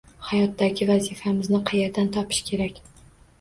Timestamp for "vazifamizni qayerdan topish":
0.91-2.41